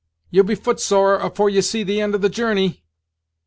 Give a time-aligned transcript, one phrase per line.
[0.31, 2.83] ye'll be footsore afore ye see the end of the journey!"